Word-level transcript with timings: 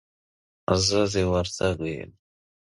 زه 0.85 0.99
د 1.11 1.13
وردګو 1.31 1.87
يم. 1.97 2.11